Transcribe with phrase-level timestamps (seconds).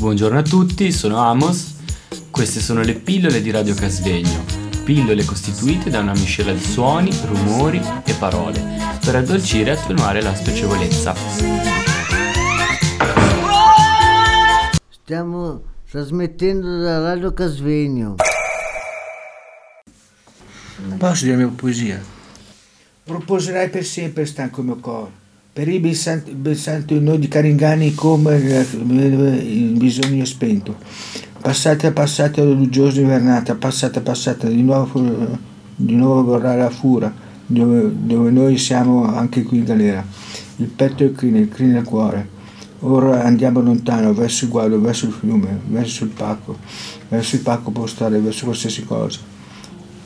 [0.00, 1.74] Buongiorno a tutti, sono Amos.
[2.30, 4.46] Queste sono le pillole di Radio Casvegno.
[4.82, 8.64] Pillole costituite da una miscela di suoni, rumori e parole
[9.04, 11.14] per addolcire e attenuare la spiacevolezza.
[14.88, 18.14] Stiamo trasmettendo da Radio Casvegno.
[20.96, 22.02] Posso dire la mia poesia?
[23.04, 25.10] Proposerai per sempre stanco il mio cuore.
[25.60, 30.74] Per i ben santo, ben santo in noi di Caringani come il bisogno spento.
[31.38, 35.38] Passate, passate, odiosa invernata, passata, passata, di nuovo,
[35.76, 37.12] di nuovo vorrà la fura,
[37.44, 40.02] dove, dove noi siamo anche qui in galera.
[40.56, 42.26] Il petto è il crine, il crine il cuore.
[42.78, 46.56] Ora andiamo lontano, verso il guado, verso il fiume, verso il pacco,
[47.10, 49.18] verso il pacco postale, verso qualsiasi cosa.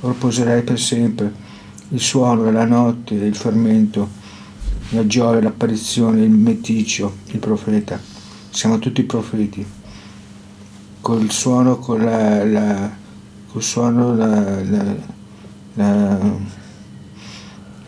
[0.01, 1.33] Ora poserai per sempre
[1.91, 4.23] il suono, la notte, il fermento,
[4.95, 8.01] la gioia, l'apparizione, il meticcio, il profeta.
[8.51, 9.67] Siamo tutti profeti.
[11.01, 12.91] Col suono, con la, la
[13.55, 14.97] col suono, la, la,
[15.75, 16.19] la,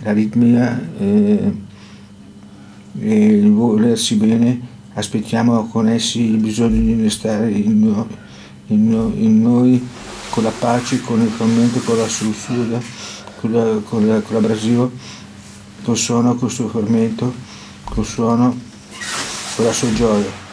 [0.03, 1.53] la ritmia e,
[2.99, 4.61] e il volersi bene,
[4.95, 8.07] aspettiamo con essi il bisogno di innestare in noi,
[8.69, 9.89] in noi, in noi
[10.31, 12.81] con la pace, con il frammento, con la sussurra,
[13.41, 14.21] con, la, con, la,
[15.87, 17.33] col suono, col suo fermento,
[17.85, 18.59] col suono,
[19.55, 20.45] con la sua gioia.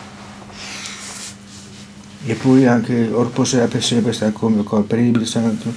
[2.25, 5.73] E poi anche or poserà per sempre stare come peribile santo,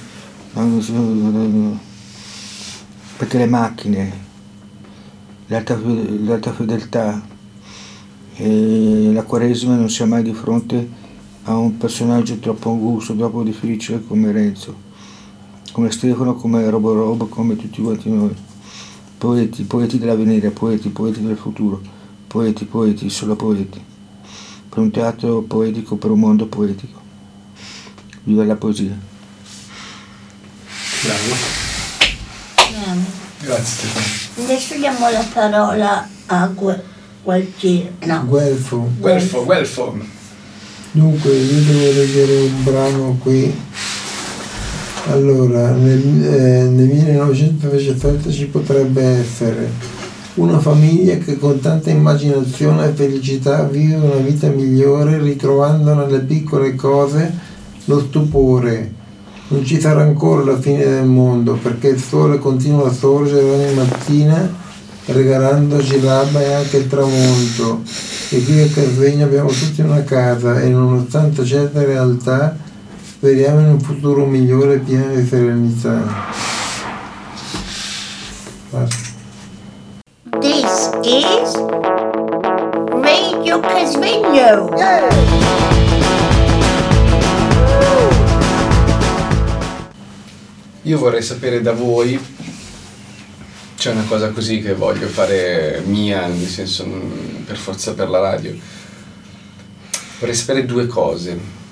[3.17, 4.13] perché le macchine,
[5.47, 7.25] l'alta, l'alta fedeltà
[8.35, 10.87] la quaresima non sia mai di fronte
[11.45, 14.75] a un personaggio troppo angusto, troppo difficile come Renzo,
[15.71, 18.45] come Stefano, come Robo Robo, come tutti quanti noi
[19.17, 21.81] poeti, poeti dell'avvenire, poeti, poeti del futuro,
[22.27, 23.81] poeti, poeti, solo poeti,
[24.69, 26.99] per un teatro poetico, per un mondo poetico.
[28.23, 28.97] Viva la poesia.
[31.03, 31.55] Bravo.
[33.39, 34.45] Grazie Stefano.
[34.45, 36.81] Adesso diamo la parola a Gu-
[37.23, 37.89] Gualtiero.
[38.05, 38.25] No.
[38.25, 38.89] Guelfo.
[38.97, 39.97] Guelfo, Guelfo.
[40.91, 43.53] Dunque, io devo leggere un brano qui.
[45.09, 49.71] Allora, nel, eh, nel 1917 ci potrebbe essere
[50.35, 56.75] una famiglia che con tanta immaginazione e felicità vive una vita migliore ritrovando nelle piccole
[56.75, 57.33] cose
[57.85, 58.93] lo stupore.
[59.47, 63.73] Non ci sarà ancora la fine del mondo perché il sole continua a sorgere ogni
[63.75, 64.65] mattina
[65.05, 67.81] regalandoci l'alba e anche il tramonto.
[68.29, 72.65] E qui a Casvegno abbiamo tutti una casa e nonostante certe realtà
[73.17, 76.03] speriamo in un futuro migliore e pieno di serenità.
[78.69, 79.15] Basta.
[80.39, 81.53] This is
[82.91, 84.69] Radio Casvegno.
[90.83, 92.23] Io vorrei sapere da voi,
[93.77, 96.85] c'è una cosa così che voglio fare mia, nel senso
[97.47, 98.55] per forza per la radio.
[100.19, 101.65] Vorrei sapere due cose.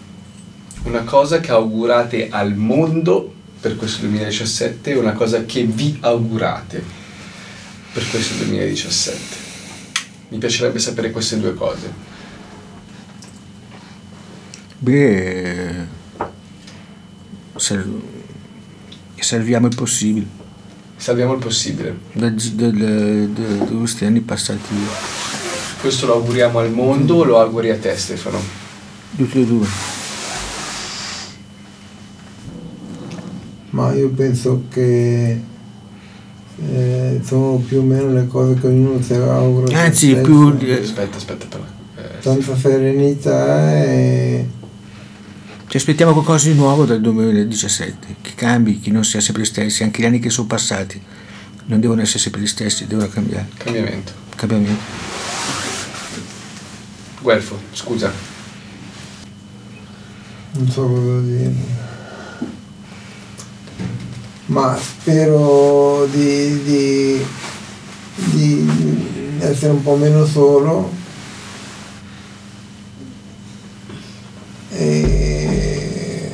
[0.86, 6.84] Una cosa che augurate al mondo per questo 2017 e una cosa che vi augurate
[7.92, 9.20] per questo 2017.
[10.30, 11.92] Mi piacerebbe sapere queste due cose.
[14.78, 15.74] Beh,
[17.56, 18.02] sal-
[19.16, 20.28] salviamo il possibile
[20.98, 21.98] Salviamo il possibile.
[22.14, 24.76] da, da, da- questi anni passati
[25.82, 28.40] Questo lo auguriamo al mondo o lo auguri a te Stefano?
[29.16, 29.95] tutti e due.
[33.76, 35.42] Ma io penso che
[36.66, 39.78] eh, sono più o meno le cose che ognuno si augura.
[39.84, 40.22] Anzi, stesso.
[40.22, 41.64] più di- Aspetta, aspetta però.
[41.98, 44.48] Eh, Tanta serenità e
[45.68, 49.84] Ci aspettiamo qualcosa di nuovo dal 2017, che cambi, che non sia sempre gli stessi,
[49.84, 51.02] anche gli anni che sono passati
[51.66, 53.48] non devono essere sempre gli stessi, devono cambiare.
[53.58, 54.14] cambiamento.
[54.38, 54.82] Cambiamento.
[57.22, 58.10] Guelfo, scusa.
[60.54, 61.54] non so cosa dire.
[64.56, 67.26] Ma spero di, di-
[68.32, 70.94] di essere un po' meno solo
[74.72, 76.32] e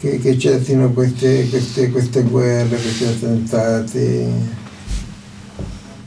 [0.00, 4.26] che, che cessino queste, queste, queste guerre, questi attentati.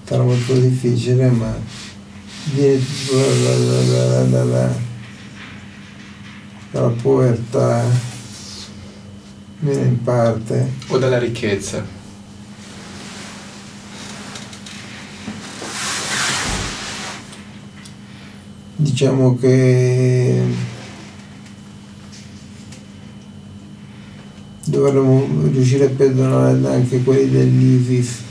[0.04, 1.58] Sarà molto difficile, ma
[2.54, 4.85] viene tutto dalla, dalla, dalla,
[6.76, 7.86] dalla povertà,
[9.62, 10.74] almeno in parte.
[10.88, 11.82] O dalla ricchezza.
[18.76, 20.44] Diciamo che
[24.66, 28.24] dovremmo riuscire a perdonare anche quelli dell'ISIS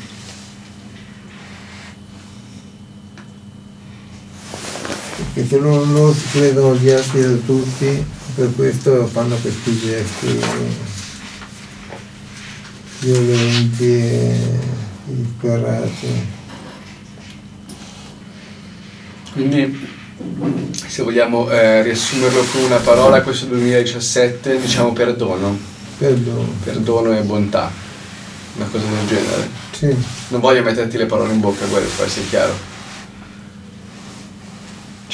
[5.34, 10.40] Perché se loro, loro si credono odiati da tutti, per questo fanno questi gesti
[13.00, 14.38] violenti e
[15.06, 16.26] disperati.
[19.32, 19.88] Quindi,
[20.86, 25.58] se vogliamo eh, riassumerlo con una parola, questo 2017, diciamo perdono.
[25.98, 26.46] Perdono.
[26.62, 27.72] Perdono e bontà.
[28.54, 29.48] Una cosa del genere.
[29.72, 29.96] Sì.
[30.28, 32.72] Non voglio metterti le parole in bocca, guarda, per essere chiaro.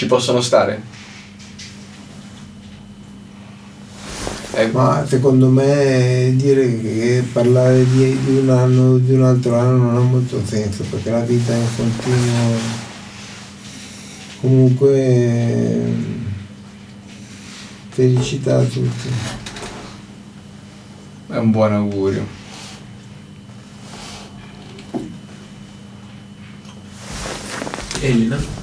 [0.01, 0.81] Ci possono stare?
[4.55, 9.59] Eh, Ma secondo me dire che parlare di, di un anno o di un altro
[9.59, 12.57] anno non ha molto senso perché la vita è in continuo.
[14.41, 15.83] Comunque
[17.91, 19.11] felicità a tutti.
[21.27, 22.27] è un buon augurio.
[28.01, 28.60] Elena?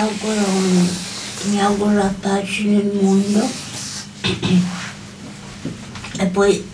[0.00, 0.46] Auguro,
[1.50, 3.46] mi auguro la pace nel mondo
[6.18, 6.64] e poi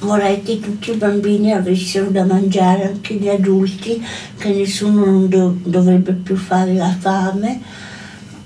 [0.00, 4.04] vorrei che tutti i bambini avessero da mangiare, anche gli adulti,
[4.36, 7.60] che nessuno non do- dovrebbe più fare la fame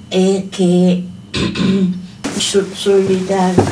[0.08, 1.02] e che
[2.36, 3.62] so- solidari.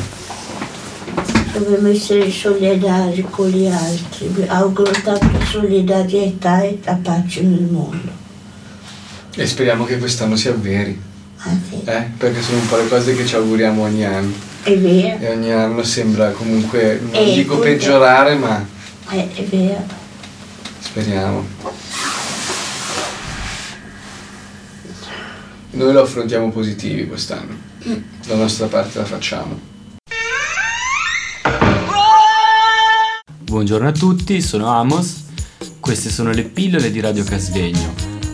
[1.53, 4.33] Dobbiamo essere solidari con gli altri.
[4.47, 8.24] Auguro tanta solidarietà e la pace nel mondo.
[9.37, 10.99] E speriamo che quest'anno si avveri,
[11.37, 12.09] Anzi, eh?
[12.17, 14.33] Perché sono un po' le cose che ci auguriamo ogni anno.
[14.63, 15.19] è vero.
[15.19, 18.65] E ogni anno sembra comunque, non Eh, dico poi- peggiorare, ma
[19.11, 19.85] Eh, è vero.
[20.79, 21.45] speriamo.
[25.71, 27.53] Noi lo affrontiamo positivi quest'anno.
[28.27, 29.59] La nostra parte la facciamo.
[33.41, 35.23] Buongiorno a tutti, sono Amos.
[35.79, 38.04] Queste sono le pillole di Radio Casvegno.